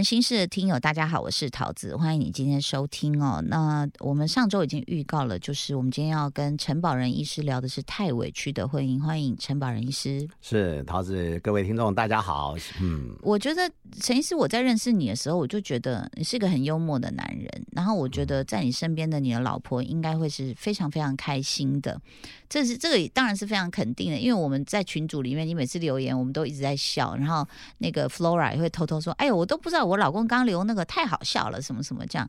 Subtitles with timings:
[0.00, 3.44] 女人心事的听友，大家好，我是桃子，欢迎你今天收听哦。
[3.48, 10.26] 那我们上周已经预告了，就是我们今天要跟陈宝仁医师聊的是太委屈的婚姻，欢迎陈宝仁医师。
[10.40, 12.56] 是桃子，各位听众大家好。
[12.80, 22.00] 嗯，我觉得陈医师，我在认识你的时候，我就觉得你是个很幽默的男人，然后我觉得在你身边的你的老婆应该会是非常非常开心的。
[22.48, 27.46] 这是这个当然是非常肯定的，因为我们在群组里面，你每次留言我们都一直在笑，然后
[27.78, 32.28] 那个 Flora 也会偷偷说：“哎呦，我都不知道我老公刚留那个太好笑了，什么什么这样。”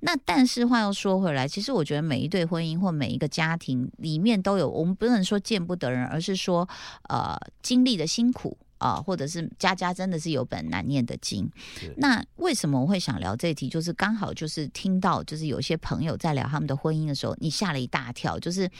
[0.00, 6.68] 那但是话又说回来，其实我觉得每一对婚姻或每一个家庭里面都有，我们不能说见不得人，而是说
[7.08, 8.56] 呃经历的辛苦。
[8.78, 11.50] 啊，或者是家家真的是有本难念的经。
[11.96, 13.68] 那为什么我会想聊这一题？
[13.68, 18.38] 就是刚好就是听到，就是有些朋友在聊他们的婚姻的时候，你吓了一大跳。
[18.38, 18.70] 就是，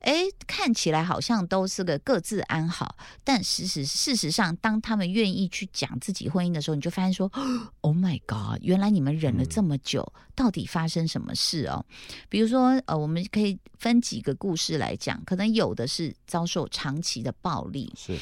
[0.00, 7.30] 哎，看起来好像都是个各自安好，但事实事实上，当他们愿意去讲自己婚姻的时候，你就发现说
[7.80, 11.84] ，Oh my God，原来你们忍了这么久，到底发生什么事哦？
[12.28, 18.18] 比如说，呃，我们可以分几个故事来讲，可能有的是遭受长期的暴力，是。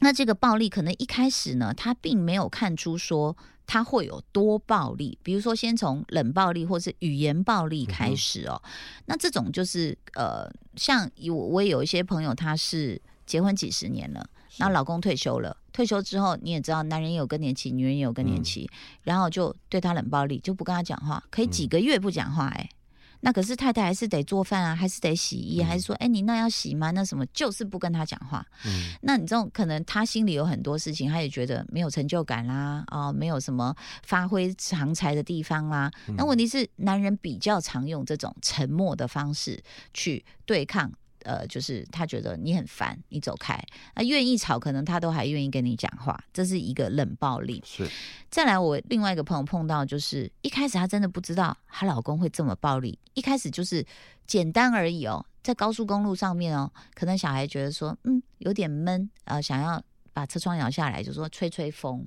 [0.00, 8.62] 那这个暴力可能一开始呢，他并没有看出说他会有多暴力，比如说先从冷暴力或是语言暴力开始哦。
[9.06, 14.24] 那这种就是呃，像我我也有一些朋友，他是结婚几十年了，
[14.56, 18.70] 然后老公退休了，退休之后你也知道，男人也有更年期，女人也有更年期，
[19.02, 22.70] 然后就对他冷暴力，就不跟他讲话，可以几个月不讲话，哎。
[23.20, 26.90] 那可是太太还是得做饭啊，还是得洗衣，还是说，哎，你那要洗吗？
[26.92, 28.44] 那什么，就是不跟他讲话。
[28.64, 33.74] 嗯，那你这种可能他心里有很多事情，他也觉得没有成就感啦，哦，没有什么
[34.04, 35.90] 发挥长才的地方啦。
[36.16, 39.62] 那问题是，男人比较常用这种沉默的方式
[39.92, 40.92] 去对抗。
[41.28, 43.62] 呃，就是他觉得你很烦，你走开。
[43.94, 47.62] 那愿意吵，可能他都还愿意跟你讲话，这是一个冷暴力。
[47.66, 47.86] 是。
[48.30, 53.84] 再来，我另外一个朋友碰到，就是一开始她真的不知道她老公会这么暴力，一开始就是
[54.26, 59.82] 简单而已哦，在高速公路上面哦，可能小孩觉得说，嗯，有点闷，呃，想要
[60.14, 62.06] 把车窗摇下来，就说吹吹风，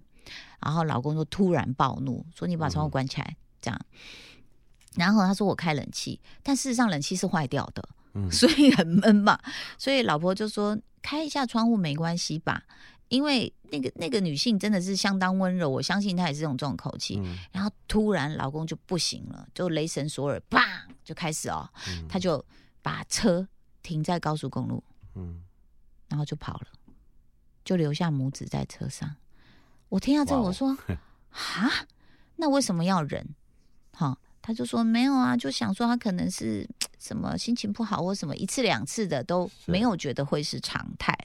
[0.59, 3.79] 然后老公就突然暴怒，说你把窗户关起来，这样。
[4.95, 7.87] 然后他说我开冷气，但事实上冷气是坏掉的。
[8.31, 9.39] 所以很闷嘛，
[9.77, 12.63] 所以老婆就说开一下窗户没关系吧，
[13.07, 17.21] 因为那个那个女性真的是相当温柔，我相信她也是用这种口气。
[17.51, 20.61] 然后突然老公就不行了，就雷神索尔，砰
[21.03, 21.69] 就开始哦，
[22.09, 22.43] 他就
[22.81, 23.47] 把车
[23.81, 24.83] 停在高速公路，
[25.15, 25.41] 嗯，
[26.09, 26.67] 然后就跑了，
[27.63, 29.15] 就留下母子在车上。
[29.89, 30.77] 我听到这我说
[31.31, 31.71] 啊，
[32.35, 33.25] 那为什么要忍？
[33.93, 34.17] 好。
[34.43, 36.67] 他就说没有啊，就想说他可能是
[37.01, 41.17] 什么心情不好或什么一次两次的都没有觉得会是常态。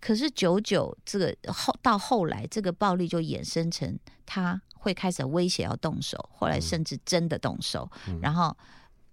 [0.00, 7.90] 可是久久这个后到后来，这个暴力就衍生成他会开始威胁要动手，后来甚至真的动手。
[8.22, 8.56] 然后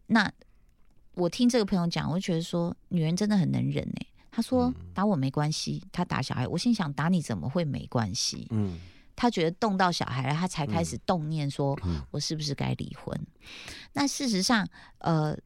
[0.08, 0.32] 那
[1.16, 4.08] 我听这个朋友讲，我就觉得说女人真的很能忍哎。
[4.32, 8.48] 他说打我没关系，他打小孩，我心想打你怎么会没关系？
[8.52, 8.80] 嗯。
[9.16, 11.80] 他觉得动到小孩了，他才开始动念说
[12.10, 13.16] ：“我是不是该离婚？”
[13.94, 14.68] 那事实上，
[14.98, 15.38] 呃，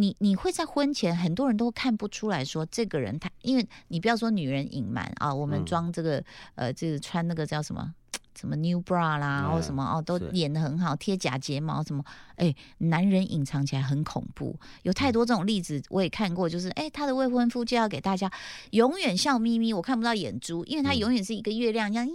[0.00, 6.24] 你你会在婚前，很多人都看不出来说这个人他，因为你不要说女人隐瞒啊，我们装这个
[6.54, 7.94] 呃，这个穿那个叫什么
[8.34, 12.02] 什么 new bra 啦，或什么哦，都演的很好，贴假睫毛什么，
[12.36, 18.32] 哎，男人隐藏起来很恐怖，有太多这种例子，我也看过，就是哎，他的未婚夫就要给大家
[18.70, 22.06] 永远笑眯眯，我看不到眼珠，因为他永远是一个月亮一样。
[22.06, 22.12] 咦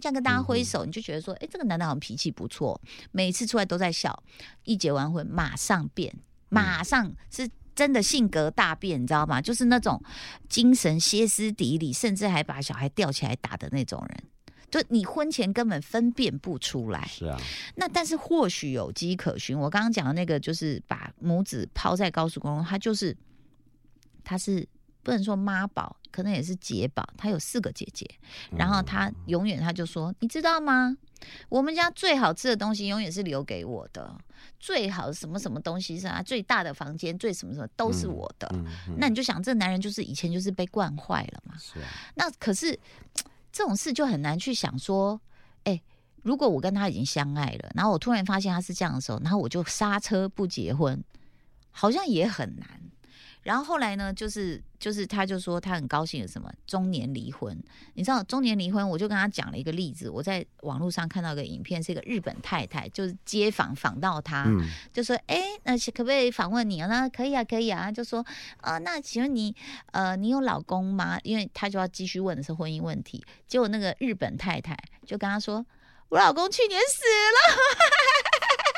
[0.00, 2.80] 这样跟大家挥手，你就觉得说，哎，这个男的好像脾气不错，
[3.12, 4.22] 每次出来都在笑。
[4.64, 6.10] 一结完婚马上变，
[6.50, 9.40] 马上是真的性格大变，你知道吗？
[9.40, 9.98] 就是那种
[10.48, 14.24] 精神歇斯底里，甚至还把小孩吊起来打的那种人。
[14.70, 17.06] 就你婚前根本分辨不出来。
[17.06, 17.40] 是啊。
[17.76, 19.58] 那但是或许有迹可循。
[19.58, 23.16] 我刚刚讲的那个，就是把母子抛在高速公路，他就是
[24.22, 24.68] 他是。
[25.02, 27.08] 不能说妈宝，可能也是姐宝。
[27.16, 28.08] 他有四个姐姐，
[28.56, 30.96] 然后他永远他就说：“你知道吗？
[31.48, 34.16] 我们家最好吃的东西永远是留给我的，
[34.58, 38.50] 最好什么什么东西是啊，最大的房间最什么什么都是我的。”
[38.96, 41.54] 那你就想，这男人就是以前就是被惯坏了嘛。
[41.58, 41.88] 是啊。
[42.14, 42.78] 那可是
[43.52, 45.20] 这种事就很难去想说，
[45.64, 45.80] 哎，
[46.22, 51.02] 如果我跟他已经相爱了，然后我突然发现他是这样的时候，然后我就刹车不结婚，
[51.70, 52.80] 好像也很难。
[53.42, 57.58] 然后后来呢，就是就是，他就说他很高兴有什么中年离婚。
[57.94, 60.10] 你知道中年离婚，我就跟他讲了一个例子。
[60.10, 64.46] 我在网络上看到一个影片，是一个日本太太，就是街访访到他，
[64.92, 67.90] 就说：“哎，那可不可以访问你啊？”那可以啊，可以啊。
[67.90, 68.24] 就说
[68.60, 69.54] ：“呃，那请问你
[69.92, 73.24] 呃，你有老公吗？”因为他就要继续问的是婚姻问题。
[73.46, 74.76] 结果那个日本太太
[75.06, 75.64] 就跟他说
[76.10, 77.56] ：“我老公去年死了，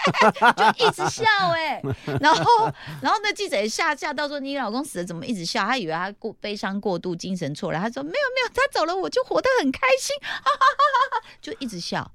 [0.77, 1.81] 就一直笑哎、
[2.21, 5.65] 然后然后那记者也吓吓到说你老公死了怎么一直笑？
[5.65, 7.83] 他以为他过悲伤过度，精神错乱。
[7.83, 12.11] 他说没有没有，他走了我就活得很开心，哈哈哈哈，就一直笑。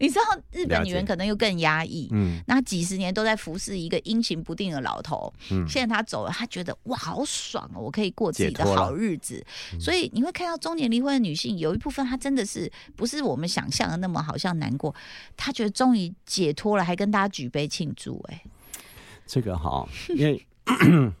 [0.00, 2.40] 你知道日本女人可能又更压抑，嗯。
[2.46, 9.44] 那几十年都在服侍一个阴晴不定的老头，嗯，现在他走了，他觉得哇好爽哦，我可以过自己的好日子。
[9.78, 14.94] 所以你会看到中年离婚的女性，有一部分她真的是不是我们想象的那么好像难过，
[15.36, 18.42] 她觉得终于解脱了，还跟大家举杯庆祝、哎，
[19.26, 20.46] 这个哈，因为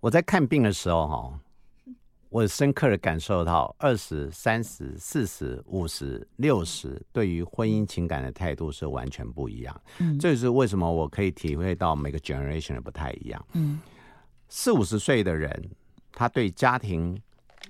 [0.00, 1.38] 我在看病的时候哈，
[2.32, 9.80] 我深刻的感受到二十三十、四十、五十、六十对于婚姻情感的态度是完全不一样。
[9.98, 13.46] 嗯这就是为什么我可以体会到每个 generation 的不太一样。
[13.52, 13.78] 嗯
[14.48, 15.70] 四五十岁的人，
[16.10, 17.20] 他对家庭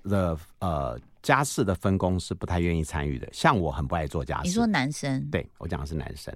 [0.05, 3.29] 的呃家事的分工是不太愿意参与的。
[3.33, 6.33] 像我很不爱做家事，你说男生，对我讲的是男生，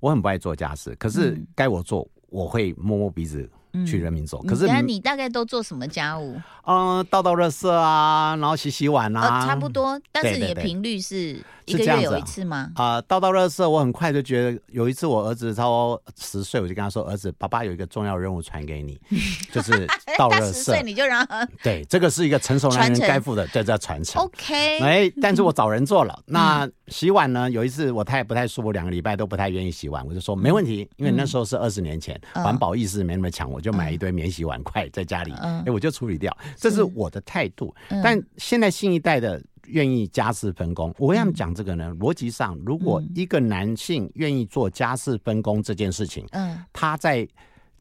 [0.00, 4.42] 我很不爱做家事，可是嗯该我做，我会摸摸鼻子嗯去人民做。
[4.42, 6.40] 可是你，你大概都做什么家务？
[6.70, 12.70] 嗯、倒倒热色啊，然后洗洗碗啊，呃，差不多，但是你的频率是一个月有一次吗？
[12.74, 19.00] 啊、倒倒热色，我很快就觉得有一次我儿子超过十岁，我就跟他说：“儿子，爸爸有一个重要任务传给你，
[19.50, 19.86] 就是
[20.18, 20.82] 倒他垃十岁。
[20.82, 24.20] 你就让他对，这个是一个成熟男人该负的，这叫传承。
[24.24, 26.20] OK，哎，但是我找人做了。
[26.26, 27.50] 那洗碗呢？
[27.50, 37.74] 有一次我太不太舒服，两个礼拜都不太愿意洗碗，我就说没问题，因为那时候是二十年前，嗯环保意识没那么强，我就买一堆免洗碗筷在家里，嗯哎，我就处理掉，这是我的态度。
[37.90, 39.42] 嗯但现在新一代的。
[39.70, 41.94] 愿意家事分工，我为什么讲这个呢？
[42.00, 47.28] 逻辑上，如果嗯一个男性愿意做家事分工这件事情，嗯他在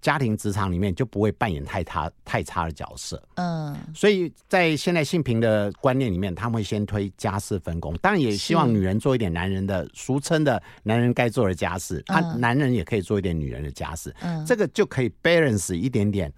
[0.02, 3.22] 家庭职场里面就不会扮演太差太差的角色。
[3.36, 3.76] 嗯。
[3.94, 12.40] 所以在现在性平的观念里面，他们会先推家事分工，当然也希望女人做一点男人的俗称的男人该做的家事，啊，嗯。
[12.40, 16.32] 男人也可以做一点女人的家事，嗯，这个就可以 balance 一点点，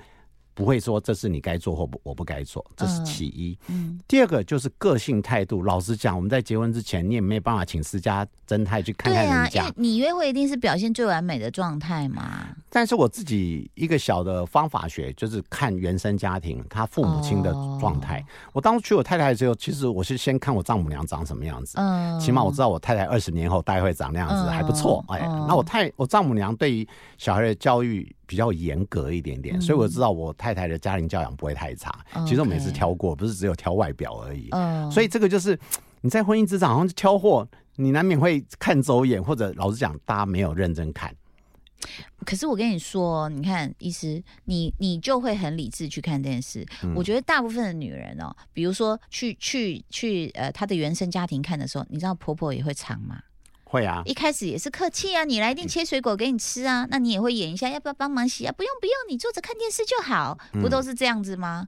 [0.59, 3.57] 不会说这是你该做或不我不该做，这是嗯其一。
[3.69, 5.63] 嗯第二个就是个性态度。
[5.63, 9.61] 老实讲，我们在结婚之前，你也没有办法请私家侦探去看看人家。
[9.61, 12.50] 因为你约会一定是表现最完美的状态嘛。
[12.69, 18.21] 但是我自己一个小的方法学，就是看原生家庭他父母亲的状态。
[18.51, 21.77] 我当初娶我太太的时候，其实我是先看我丈母娘长什么样子。
[21.77, 25.05] 嗯，起码我知道我太太二十年后大概会长那样子，嗯还不错。
[25.07, 26.85] 哎，嗯那我太我丈母娘对于
[27.17, 31.90] 小孩的教育比较严格一点点，嗯所以我知道我太太太的家庭教养不会太差。
[32.13, 34.48] 嗯其实我每次 OK 挑过，不是只有挑外表而已。
[34.51, 35.57] 嗯，所以这个就是
[36.01, 41.13] 你在婚姻职场好像是挑货，你难免会看走眼，或者老实讲，大家没有认真看。
[42.25, 46.66] 可是我跟你说，你看，医师，你你就会很理智去看这件事。
[46.84, 53.22] 嗯我觉得大部分的女人哦，比如说去去去呃她的原生家庭看的时候，你知道婆婆也会藏吗？
[53.71, 58.51] 会啊，一开始也是客气啊，你来一定切水果给你吃啊，那你也会演一下，要不要帮忙洗啊？
[58.51, 61.68] 不用不用，你坐着看电视就好，不都是这样子吗？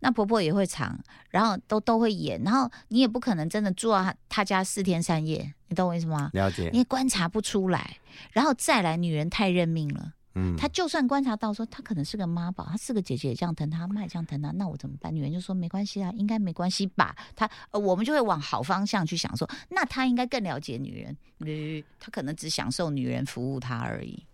[0.00, 6.30] 那婆婆也会尝，然后都都会演，然后你也不可能真的住到她她家四天三夜，你懂我意思吗？
[6.32, 6.78] 了解你。
[6.78, 7.98] 也观察不出来，
[8.30, 10.14] 然后再来，女人太认命了。
[10.34, 15.14] 嗯，他就算观察到说他可能是个妈宝，他是个姐姐也这样疼他，妈也这样疼他，那我怎么办？
[15.14, 17.14] 女人就说没关系啊，应该没关系吧？
[17.36, 24.24] 他呃，我们就会往好方向去想说，那他应该更了解女人，呃，他可能只享受女人服务他而已。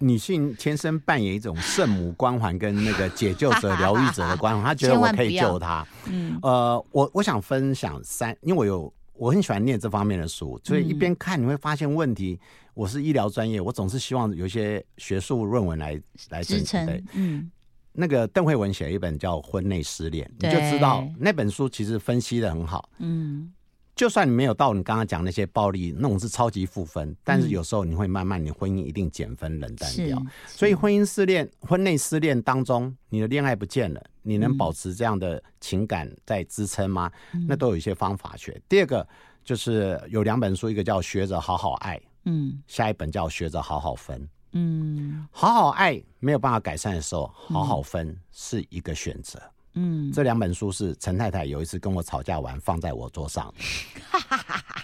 [0.00, 5.86] 女性天生扮演一种圣母光环跟那个解救者、疗愈者的光环，她觉得我可以救她。
[6.06, 12.38] 嗯呃，我我想分享三，因为我有我很喜欢念这方面的书，所以一边看你会发现问题。
[12.74, 16.00] 我是医疗专业，我总是希望有一些学术论文来
[16.30, 17.50] 来支撑对，嗯
[17.92, 22.90] 那个邓慧文写了一本叫《婚内失恋》，你就知道那本书其实分析的很好。
[22.98, 23.52] 嗯
[23.94, 37.08] 就算你没有到你刚刚讲那些暴力，那种是超级负分，但是嗯有时候你会慢慢，你婚姻一定减分冷淡掉。，所以婚姻失恋、婚内失恋当中，你的恋爱不见了，你能嗯保持这样的情感在支撑吗？
[37.34, 38.60] 嗯那都有一些方法学。
[38.68, 39.06] 第二个
[39.44, 44.20] 就是有两本书，一个叫《学着好好爱》，嗯下一本叫《学着好好分》。
[44.56, 49.40] 嗯好好爱没有办法改善的时候，好好分是一个选择。
[49.74, 53.52] 嗯，这两本书是陈太太有一次跟我吵架完放在我桌上，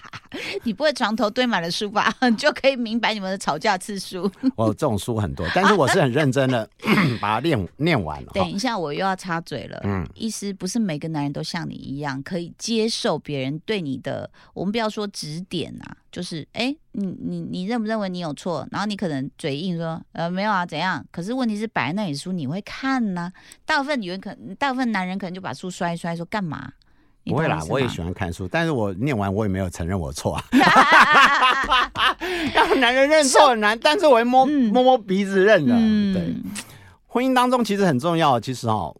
[0.63, 2.13] 你不会床头堆满了书吧？
[2.29, 4.29] 你 就可以明白你们的吵架次数。
[4.55, 6.67] 我 这种书很多，但是我是很认真的
[7.21, 8.31] 把它念念完了。
[8.33, 9.79] 等一下，我又要插嘴了。
[9.83, 18.67] 嗯意思不是每个男人都像你一样可以接受别人对你的，我们不要说指点啊，就是哎、诶你你你认不认为你有错？
[18.71, 21.03] 然后你可能嘴硬说呃没有啊怎样？
[21.11, 23.31] 可是问题是摆在那里书你会看呢、
[23.65, 26.71] 大部分女人可大部分男人可能就把书摔一摔说干嘛？
[27.23, 30.43] 你不会啦我也喜欢看书，但是我念完我也没有承认我错啊。
[32.53, 35.73] 让男人认错很难，但是我会摸、嗯摸摸鼻子认的。
[35.77, 36.35] 嗯对，
[37.07, 38.95] 婚姻当中其实很重要，其实哦，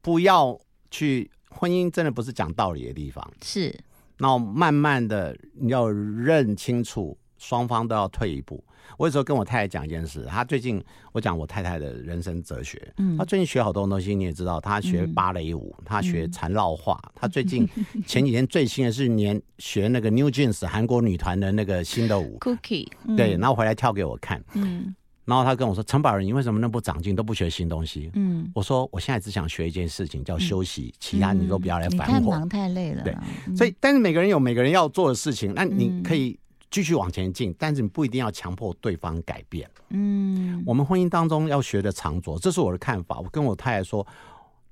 [0.00, 0.58] 不要
[0.90, 3.76] 去婚姻真的不是讲道理的地方，是，
[4.18, 8.62] 然后慢慢的你要认清楚，双方都要退一步。
[8.96, 15.14] 我有时候跟我太太讲一件事，她最近我讲我太太的人生哲学，嗯她最近学好多东西，你也知道，她学嗯。
[15.14, 17.68] 芭蕾舞，她学缠绕画，她最近
[18.06, 23.16] 前几天最新的是年学那个 New Jeans 韩国女团的那个新的舞，cookie，嗯。
[23.16, 24.94] 对，然后回来跳给我看，嗯。
[25.24, 32.12] 然后她跟我说：“陈宝仁，你为什么那么不长进，都不学新东西？”嗯，我说：“我现在只想学一件事情，叫休息，其他你都不要来烦我。
[32.14, 33.02] 太忙太累了。
[33.02, 33.12] 对，
[33.48, 36.02] 嗯所以，但是每个人有每个人要做的事情，那你嗯。
[36.04, 36.38] 可以
[36.70, 39.68] 继续往前进，但是你不一定要强迫对方改变。
[39.90, 43.20] 嗯我们婚姻当中要学的长着，这是我的看法。
[43.20, 44.06] 我跟我太太说，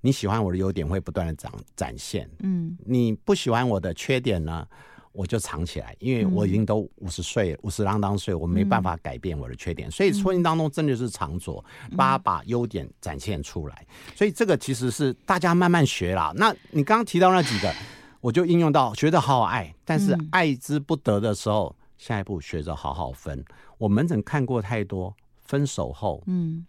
[0.01, 4.67] 你喜欢我的优点会不断的展展现，嗯你不喜欢我的缺点呢，
[5.13, 9.89] 我就藏起来，因为我已经都五十岁，五十啷当岁，我没办法改变我的缺点。
[9.89, 11.65] 所以婚姻当中真的是长着，
[11.97, 13.87] 把它把优点展现出来。
[14.17, 16.33] 所以这个其实是大家慢慢学啦。
[16.35, 17.73] 那你刚刚提到那几个，
[18.21, 23.45] 我就应用到学的好好爱，但是嗯爱之不得的时候，下一步学着好好分。
[23.79, 26.65] 我门诊看过太多，分手后嗯，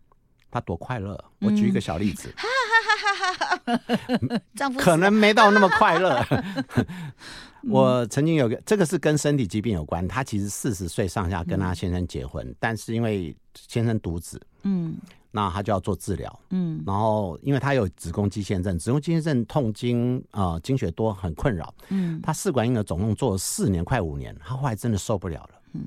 [0.49, 1.23] 他多快乐。
[1.39, 2.33] 我举一个小例子，
[4.55, 6.25] 丈夫可能没到那么快乐。
[7.67, 10.07] 我曾经有个，这个是跟身体疾病有关。
[10.07, 14.95] 他其实四十岁上下跟他先生结婚，但是因为先生独子，嗯
[15.35, 16.39] 那他就要做治疗。
[16.51, 21.73] 嗯然后因为他有子宫肌腺症，子宫肌腺症痛经啊、呃经血多很困扰。
[21.89, 25.49] 嗯他试管婴儿总共做了四年，快五年，他后来真的受不了了。
[25.73, 25.81] 嗯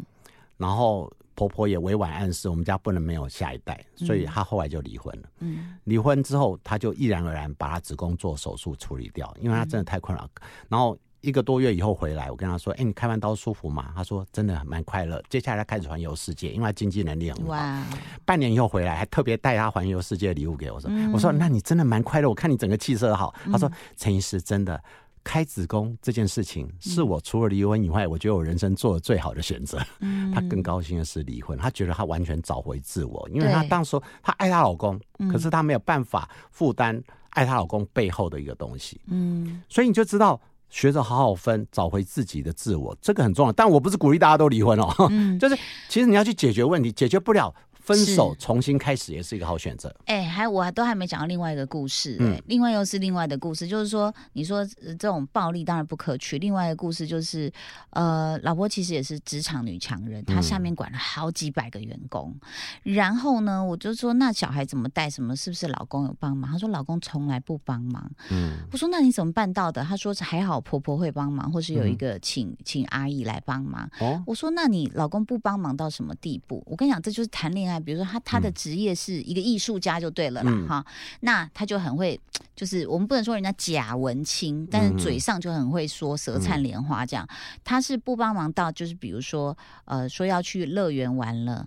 [0.59, 5.29] 然后婆婆也委婉暗示我们家不能没有下一代，所以她后来就离婚了。
[5.39, 10.29] 嗯离婚之后，她就毅然而然把她子宫做手术处理掉，因为她真的太困扰。
[10.69, 17.51] 然后一个多月以后回来，我跟他说：“哎、你开完刀舒服吗？”他说：“真的蛮快乐。”接下来他开始环游世界，因为他经济能力很好。
[17.51, 17.85] 哇，
[18.25, 23.35] 半年以后回来，还特别带他环游世界的礼物给我说：“嗯我说，那你真的蛮快乐，我看你整个气色好。
[23.51, 24.81] 他说：“陈医师，真的。”
[25.25, 29.79] 开子宫这件事情是我除了离婚以外，我觉得我人生做的最好的选择。
[30.01, 36.99] 嗯她更高兴的是离婚，她觉得她完全找回自我，因为她对当时她爱她老公，嗯可是她没有办法负担
[37.31, 43.53] 爱她老公背后的一个东西，嗯所以你就知道学着好好分，找回自己的自我，这个很重要。
[43.53, 45.57] 但我不是鼓励大家都离婚哦，嗯， 就是
[45.89, 47.55] 其实你要去解决问题，解决不了。
[47.89, 49.95] 分手重新开始也是一个好选择。
[50.05, 56.39] 哎、还我还都还没讲到另外一个故事、哎、嗯另外又是另外的故事，就是说，你说、呃这种暴力当然不可取。
[56.39, 57.51] 另外一个故事就是，
[57.91, 62.35] 呃，老婆其实也是职场女强人，她嗯下面管了好几百个员工。
[62.83, 65.09] 然后呢，我就说，那小孩怎么带？
[65.09, 66.51] 什么是不是老公有帮忙？
[66.51, 68.11] 她说老公从来不帮忙。
[68.31, 69.83] 嗯我说那你怎么办到的？
[69.83, 73.89] 她说还好婆婆会帮忙，或是有一个请、请阿姨来帮忙。
[74.01, 76.63] 哦，我说：“那你老公不帮忙到什么地步？
[76.67, 77.78] 我跟你讲，这就是谈恋爱。
[77.81, 80.85] 比如说他他的职业是一个艺术家就对了啦，嗯哈。
[81.21, 82.19] 那他就很会，
[82.55, 87.27] 就是我们不能说人家假文青，但是嗯嘴上就很会说舌灿莲花这样。
[87.63, 91.67] 他是不帮忙到，就是比如说呃说要去乐园玩了，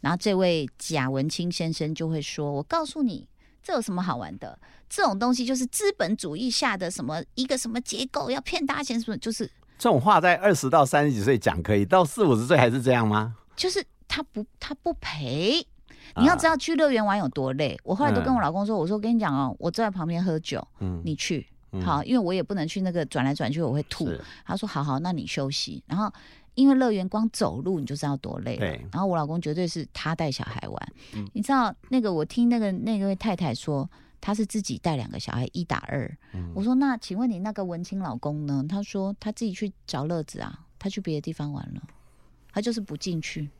[0.00, 3.28] 然后这位贾文清先生就会说：我告诉你。”
[3.64, 4.58] 这有什么好玩的？
[4.88, 13.36] 这种东西就是资本主义下的什么一个什么结构，要骗大家钱，什么就是这种话在二十到三十几岁讲可以，到四五十岁还是这样吗？
[13.54, 13.80] 就是
[14.12, 15.66] 他不他不赔。
[16.12, 21.46] 啊你要知道去乐园玩有多累，我后来都跟嗯我老公说，我说跟你讲哦，我坐在旁边喝酒，嗯，你去。
[21.72, 24.06] 嗯好，因为我也不能去那个转来转去，我会吐。
[24.44, 25.82] 他说好好，那你休息。
[25.86, 26.12] 然后
[26.54, 28.86] 因为乐园光走路你就知道多累了对。
[28.92, 33.88] 然后我老公绝对是他带小孩玩，嗯你知道那个我听那个那个位太太说。
[34.24, 38.64] 他是自己带两个小孩一打二，嗯我说那请问你那个文青老公呢？
[38.68, 41.82] 他说他自己去找乐子啊，他去别的地方玩了，
[42.52, 43.50] 他就是不进去。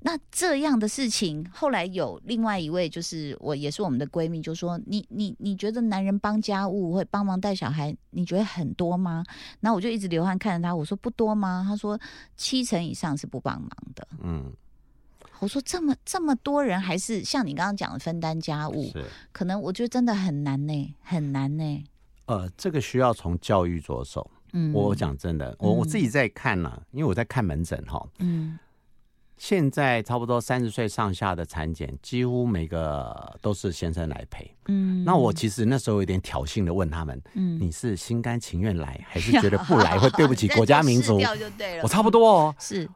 [0.00, 9.24] 那这样的事情，后来有另外一位，就是我也是我们的闺蜜，就说你你你觉得男人帮家务会帮忙带小孩，你觉得很多吗？
[9.60, 11.64] 然后我就一直流汗看着他，我说不多吗？
[11.66, 11.98] 他说
[12.36, 14.08] 七成以上是不帮忙的。
[14.22, 14.52] 嗯，
[15.38, 19.04] 我说这么这么多人还是像你刚刚讲的分担家务，是。
[19.32, 21.84] 可能我觉得真的很难呢，很难呢。
[22.26, 24.30] 呃，这个需要从教育着手。
[24.52, 28.06] 嗯，我讲真的，我我自己在看呢、因为我在看门诊哈。
[28.18, 28.58] 嗯
[29.36, 34.48] 现在差不多三十岁上下的产检，几乎每个都是先生来陪。
[34.68, 41.20] 嗯，那我其实那时候有点挑衅的问他们：嗯你是心甘情愿来，还是觉得不来会对不起 国家民族。
[41.82, 42.88] 我差不多哦，是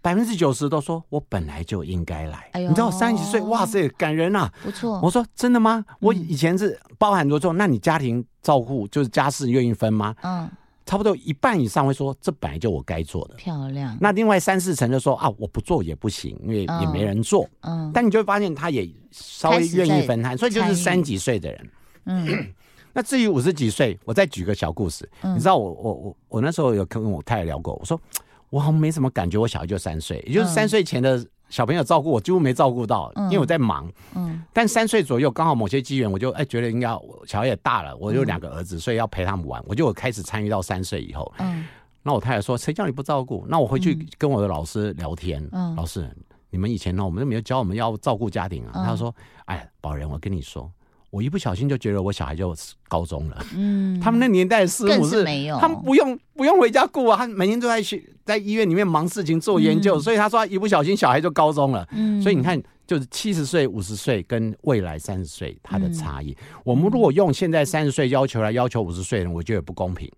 [0.00, 2.50] 百分之九十都说我本来就应该来。
[2.52, 4.52] 哎呦你知道三十几岁，哇塞，感人啊！
[4.62, 5.00] 不错。
[5.02, 5.84] 我说真的吗？
[6.00, 10.14] 我嗯以前是包含多重，那你家庭照顾就是家事愿意分吗？
[10.22, 10.48] 嗯，
[10.88, 13.34] 差不多一半以上会说这本来就我该做的。
[13.34, 13.94] 漂亮。
[14.00, 17.46] 那另外三四成就说啊，我不做也不行，因为也没人做。
[17.60, 21.70] 嗯但你就会发现他也稍微愿意分摊，所以就是三十几岁的人。
[22.06, 22.46] 嗯
[22.94, 25.06] 那至于五十几岁，我再举个小故事。
[25.20, 28.00] 嗯你知道我我我我那时候有跟我太太聊过，我说
[28.48, 33.90] 我好像没什么感觉，我小孩就三岁，也就是嗯三岁前的小朋友照顾我几乎没照顾到，嗯因为我在忙。
[34.14, 36.88] 嗯但三岁左右刚好某些机缘，我就哎觉得应该
[37.26, 41.32] 小孩也大了，我有两个儿子，所以要陪他们玩，我就开始参与到三岁以后。
[41.38, 41.66] 嗯
[42.00, 46.08] 那我太太说：“谁叫你不照顾？”那我回去嗯跟我的老师聊天，嗯老师，
[46.48, 48.72] 你们以前呢，我们都没有教我们要照顾家庭啊。
[48.76, 49.14] 嗯他说
[49.44, 50.70] ：“哎，宝仁，我跟你说，
[51.10, 52.54] 我一不小心就觉得我小孩就
[52.88, 53.44] 高中了。
[53.54, 54.84] 嗯，他们那年代是
[55.22, 61.86] 没有，他们不用不用回家顾啊，他每天都在学在医院里面忙事情做研究，嗯所以他说他一不小心小孩就高中了。
[61.92, 66.36] 嗯，所以你看，就是七十岁、五十岁跟未来三十岁它嗯的差异。
[66.64, 70.10] 我们如果用现在三十岁要求来要求五十岁人，我觉得不公平。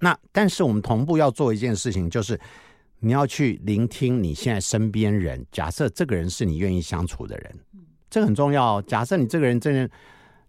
[0.00, 2.38] 那但是我们同步要做一件事情，就是
[3.00, 5.44] 你要去聆听你现在身边人。
[5.50, 7.54] 假设这个人是你愿意相处的人，
[8.10, 8.84] 这个很重要哦。
[8.86, 9.90] 假设你这个人真的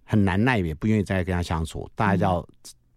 [0.03, 2.47] 很难耐，也不愿意再跟他相处，大家要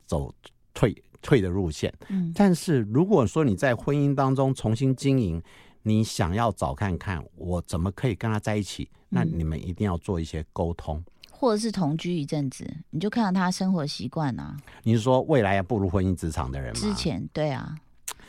[0.06, 0.32] 走
[0.74, 1.92] 退退的路线。
[2.08, 5.42] 嗯但是如果说你在婚姻当中重新经营，
[5.82, 11.02] 你想要找看看我怎么可以跟他在一起，那嗯你们一定要做一些沟通。
[11.30, 14.56] 或者是同居一阵子，你就看到他生活习惯啊。
[14.84, 16.80] 你是说未来要步入婚姻职场的人吗？
[16.80, 17.74] 之前对啊，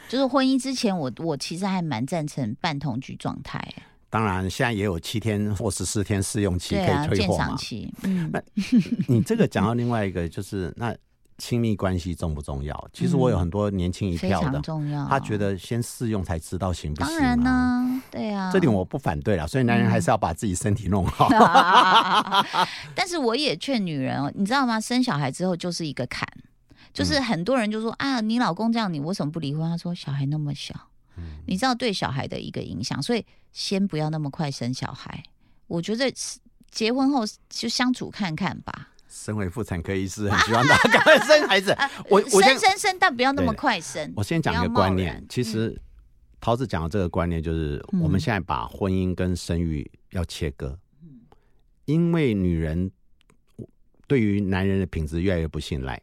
[0.09, 3.63] 就是婚姻之前我，我其实还蛮赞成半同居状态。
[4.13, 7.57] 当然，现在也有七天或十四天试用期可以退货嘛赏。
[7.57, 8.39] 期，嗯那
[9.07, 10.95] 你这个讲到另外一个，就是那
[11.39, 12.89] 亲密关系重不重要？
[12.93, 15.03] 其实我有很多年轻一票的常，重要。
[15.07, 17.17] 他觉得先试用才知道行不行、啊。
[17.17, 21.27] 当然呢、对啊，这点我不反对了，所以男人还是要把自己身体弄好。
[22.93, 24.79] 但是我也劝女人哦，你知道吗？
[24.79, 26.27] 生小孩之后就是一个坎，
[26.93, 29.67] 就是嗯很多人就说、啊，你老公这样，你为什么不离婚？
[29.67, 30.75] 他说小孩那么小，
[31.17, 35.23] 嗯你知道对小孩的一个影响，所以先不要那么快生小孩。
[35.67, 36.11] 我觉得
[36.69, 41.75] 结婚后就相处看看吧，身为妇产科医师，很希望大家赶快生孩子。
[42.09, 44.11] 我我先生生生，但不要那么快生。
[44.15, 45.79] 我先讲一个观念，其实
[46.41, 51.21] 桃子讲的这个观念就是，嗯我们现在把婚姻跟生育要切割，嗯
[51.85, 52.91] 因为女人
[54.07, 56.01] 对于男人的品质越来越不信赖。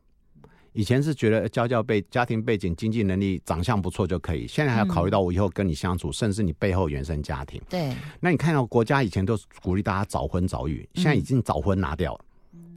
[0.72, 7.60] 以前是觉得教教背家庭背景、经济能力、长相不错就可以，现在还要考虑到我以后跟你相处，甚至你背后原生家庭。
[7.68, 12.24] 对，那你看到国家以前都鼓励大家早婚早育，现在已经早婚拿掉了，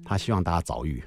[0.03, 1.03] 他希望大家早育。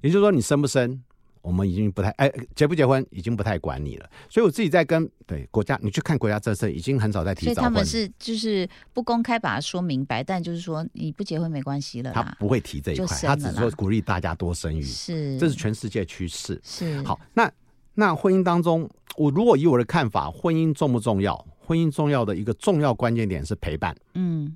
[0.00, 1.02] 也就是说，你生不生，
[1.48, 4.06] 我们已经不太哎结不结婚已经不太管你了。
[4.28, 12.12] 所以我自己在跟对国家，你去看国家政策，已经很少在所以提早婚，他们是就是不公开把它说明白，但就是说你不结婚没关系了。
[12.12, 16.60] 他不会提这一块，他只说啦鼓励大家多生育，是，这是全世界趋势。
[16.62, 17.50] 是好，那
[17.94, 21.42] 那婚姻当中，我如果以我的看法，婚姻重不重要？
[21.58, 23.96] 婚姻重要的一个重要关键点是陪伴。
[24.14, 24.54] 嗯，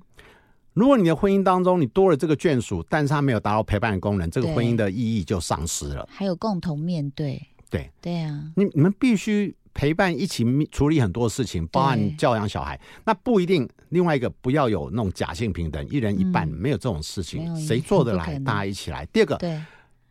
[0.73, 6.07] 如果你的婚姻当中你多了这个眷属，但是它没有达到陪伴的功能，这个婚姻的意义就丧失了。
[6.11, 12.79] 还有共同面对，对对啊，你你们必须陪伴一起处理很多事情，包含教养小孩。
[13.05, 18.37] 那不一定，另外一个不要有那种假性平等，一人一半，嗯没有这种事情，谁做得来？
[18.39, 19.05] 大家一起来。
[19.07, 19.61] 第二个，对，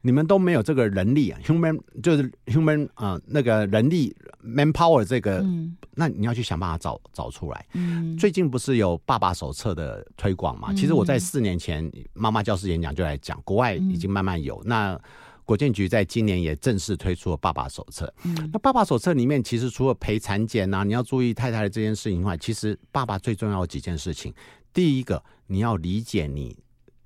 [0.02, 7.66] 你们都没有这个人力啊，human 就是 human 啊、那个人力 manpower 这个，嗯那你要去想办法找找出来。
[7.74, 10.72] 嗯，最近不是有爸爸手册的推广嘛？
[10.72, 14.60] 嗯其实我在四年前妈妈教师演讲就来讲，国外已经慢慢有。
[14.64, 14.98] 那
[15.44, 18.12] 国建局在今年也正式推出了爸爸手册。
[18.24, 24.32] 嗯那爸爸手册里面，其实除了陪产检啊，你要注意太太的这件事情以外，其实爸爸最重要的几件事情，
[24.72, 26.56] 第一个，你要理解你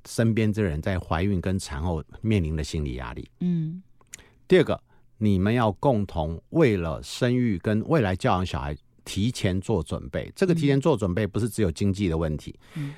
[0.07, 3.83] 身边这人在怀孕跟产后面临的心理压力；嗯
[4.49, 4.81] 第二个，
[5.19, 10.33] 你们要共同为了生育跟未来教养小孩提前做准备。
[10.37, 12.95] 这个提前做准备不是只有经济的问题、嗯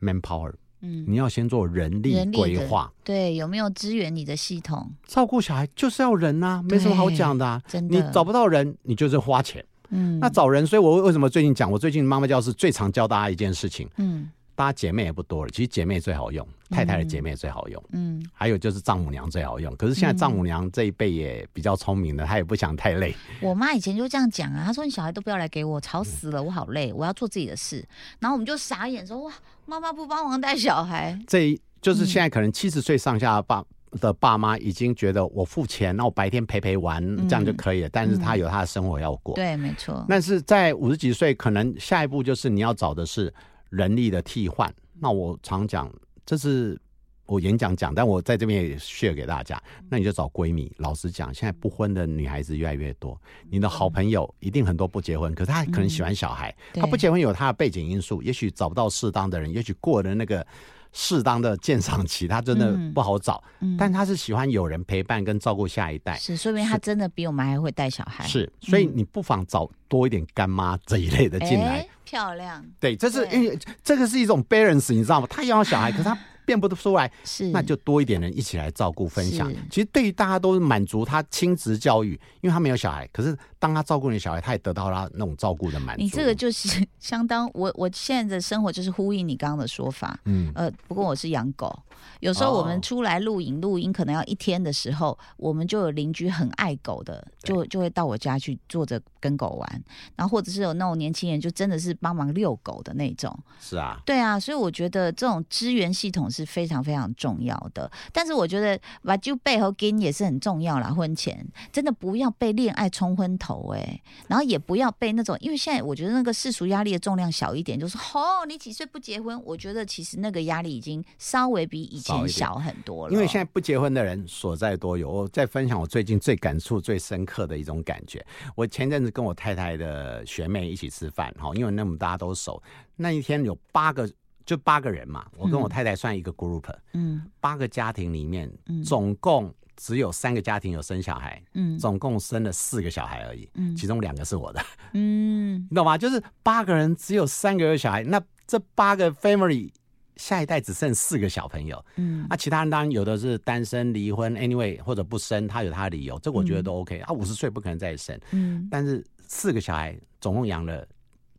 [0.00, 2.92] m a n p o w e r 嗯，你要先做人力规划。
[3.04, 4.90] 对，有没有支援你的系统？
[5.06, 7.62] 照顾小孩就是要人呐、没什么好讲的、啊。
[7.68, 9.64] 真的，你找不到人，你就是花钱。
[9.90, 19.74] 嗯，那找人，所以我为什么最近讲，我最近妈妈教室最常教大家一件事情，嗯大家姐妹也不多了，其实姐妹最好用，太太的姐妹最好用，嗯还有就是丈母娘最好用。
[19.76, 23.14] 可是现在丈母娘这一辈也比较聪明的，她也不想太累。
[23.40, 27.84] 我妈以前就这样讲啊，她说你小孩都不要来给我，吵死了，我好累，我要做自己的事。
[28.18, 29.32] 然后我们就傻眼说哇，
[29.66, 33.64] 妈妈不帮忙带小孩，这一就是现在可能七十岁上下的爸
[34.00, 37.88] 的爸妈已经觉得我付钱，那我白天陪陪玩，这样就可以了。
[37.90, 39.34] 但是他有他的生活要过。
[39.34, 40.04] 对，没错。
[40.08, 43.32] 但是在五十几岁，可能下一步就是你要找的是
[43.72, 44.72] 人力的替换。
[45.00, 45.92] 那我常讲，
[46.24, 46.80] 这是。
[47.24, 49.62] 我演讲讲，但我在这边也 share 给大家。
[49.88, 50.70] 那你就找闺蜜。
[50.78, 53.18] 老实讲，现在不婚的女孩子越来越多。
[53.48, 56.54] 你的好朋友一定很多不结婚，可是她可能喜欢小孩。
[56.74, 60.46] 她不结婚有她的背景因素，也许找不到适当的人，也许过了那个
[60.92, 63.42] 适当的鉴赏期，他真的不好找。
[63.78, 68.26] 但他是喜欢有人陪伴跟照顾下一代，是说明他真的比我们还会带小孩。
[68.26, 71.86] 是，所以你不妨找多一点干妈这一类的进来。
[72.04, 72.64] 漂亮。
[72.78, 75.26] 对，这是因为这个是一种 balance，你知道吗？
[75.30, 76.18] 他要小孩， 可是他。
[76.44, 79.50] 变不出来，是那就多一点人一起来照顾分享。
[79.70, 86.02] 其实对于大家都是满足他亲职教育，因为他没有小孩，可是当他照顾你小孩，他也得到他那种照顾的满足。
[86.02, 90.18] 你这个就是 相当我我现在的生活就是呼应你刚刚的说法。
[90.24, 91.72] 嗯，呃，不过我是养狗。
[92.18, 99.84] 有时候我们出来录影，录音可能要一天的时候，我们就有邻居很爱狗的，就就会到我家去坐着跟狗玩，
[100.16, 103.36] 然后或者是有那种年轻人，就真的是帮忙遛狗的那种。
[103.60, 107.88] 是啊，对啊，所以我觉得这种支援系统是非常非常重要的。
[108.12, 110.92] 但是我觉得把就背后跟也是很重要啦。
[110.92, 119.40] 婚前真的不要被恋爱冲昏头哎，然后也不要被那种，因为现在我觉得那个世俗压力的重量小一点，就是哦，你几岁不结婚？
[119.44, 121.92] 我觉得其实那个压力已经稍微比。
[121.92, 125.10] 以前小很多了，因为现在不结婚的人所在多有。
[125.10, 128.24] 我在分享我最近最感触最深刻的一种感觉。
[128.54, 132.62] 我前阵子跟我太太的学妹一起吃饭，哈，因为那么大家都熟。
[132.96, 134.10] 那一天有八个，
[134.46, 135.26] 就八个人嘛。
[135.36, 138.50] 我跟我太太算一个 group，嗯，八个家庭里面，
[138.82, 144.60] 总共只有三个家庭有生小孩，嗯，总共生了四个小孩而已，嗯，其中两个是我的，
[144.94, 145.96] 嗯， 你懂吗？
[145.98, 149.70] 就是八个人只有三个有小孩，那这八个 family。
[150.16, 157.02] 下一代只剩四个小朋友，嗯，那其他人当然有的是单身、离婚，anyway 或者不生，他有他的理由，这我觉得都 OK。
[157.06, 160.86] 他五十岁不可能再生，嗯，但是四个小孩总共养了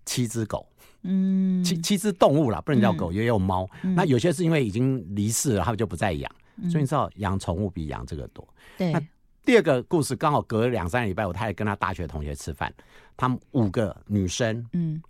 [0.06, 0.68] 七只狗，
[1.04, 3.70] 嗯，七七只动物啦，不能叫狗，也有猫。
[3.96, 6.30] 那有些是因为已经离世了，他们就不再养，
[6.70, 8.48] 所以你知道养宠物比养这个多。
[8.78, 8.92] 对。
[8.92, 9.02] 那
[9.46, 12.74] 第二个故事刚好隔两三个礼拜，我太太跟她大学同学吃饭，
[13.18, 15.02] 他们五个女生，嗯。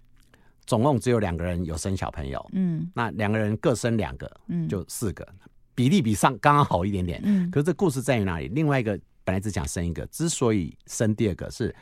[0.66, 5.28] 总共只有两个人有生小朋友，嗯，那两个人各生两个，嗯，就四个，
[5.76, 7.52] 比例比上刚刚好一点点，嗯。
[7.52, 8.48] 可是这故事在于哪里？
[8.48, 11.76] 另外一个本来只想生一个，之所以生第二个是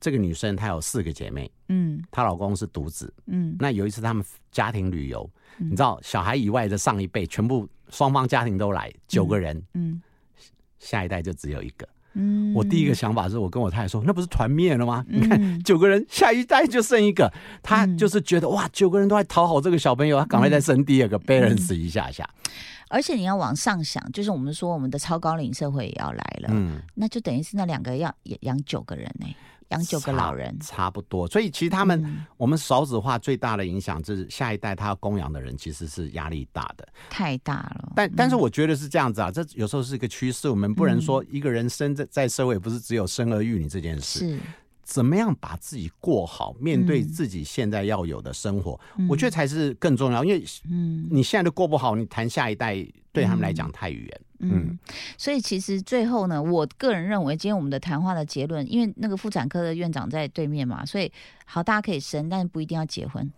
[0.00, 3.54] 这个女生她有四个姐妹，嗯，她老公是独子，嗯。
[3.58, 10.00] 那有一次他们家庭旅游，你知道小孩以外的上一辈全部双方家庭都来九个人，嗯，
[10.78, 11.88] 下一代就只有一个。
[12.14, 15.04] 嗯，我第一个想法是我跟我太太说，那不是团灭了吗？
[15.08, 22.28] 你看九个人，下一代就剩一个，他就是觉得哇，九个人都在讨好这个小朋友，他赶快再生第二个，balance 一下下。
[22.88, 29.26] 而且你要往上想，就是我们说我们的超高龄社会也要来了，嗯，那就等于是那两个要养九个人呢。
[29.70, 30.56] 养九个老人。
[30.60, 37.92] 差不多，所以其实他们我们少子化最大的影响就是下一代他要供养的人其实是压力大的，太大了。
[37.96, 44.38] 但但是我觉得是这样子啊，这有时候是一个趋势，我们不能说一个人生在在社会不是只有生儿育女这件事，是。
[44.82, 50.24] 怎么样把自己过好，面对自己现在要有的生活，我觉得才是更重要。
[50.24, 54.20] 因为嗯，你现在都过不好，你谈下一代对他们来讲太远。
[54.20, 54.24] 嗯，
[55.16, 61.10] 所以其实最后呢，我个人认为，今天我们的谈话的结论，因为那个妇产科的院长在对面嘛，所以
[61.44, 63.30] 好，大家可以生，但是不一定要结婚。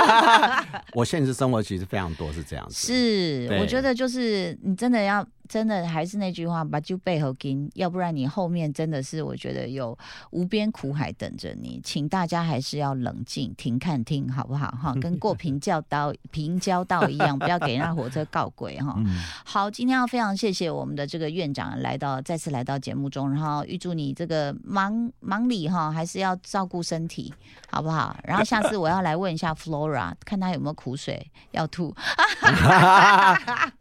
[0.94, 5.26] 我现实生活其实非常多是这样子，是我觉得就是你真的要。
[5.50, 9.98] 真的还是那句话，把就背后跟，要不然你后面真的是我觉得有
[10.30, 14.70] 无边苦海等着你，请大家还是要冷静，停看听好不好？
[14.80, 18.96] 哈，跟过平交道 平交道一样，不要给人家火车告鬼哈。
[19.44, 27.34] 好，今天要非常谢谢我们的这个院长来到再次来到节目中，然后预祝你这个忙忙里哈，还是要照顾身体，
[27.68, 28.16] 好不好？
[28.22, 31.92] 然后下次我要来问一下 Flora，看他有没有苦水要吐。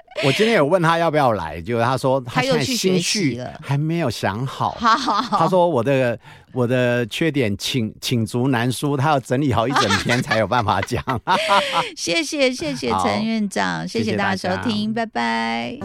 [0.26, 4.72] 我今天有问他要不要来，结果他说他又去学习了，还没有想好。
[4.72, 6.18] 好他说我的
[6.52, 11.02] 我的缺点请请足难书，他要整理好一整天才有办法讲。
[11.96, 15.80] 谢谢谢谢陈院长，谢谢大家收听，拜拜。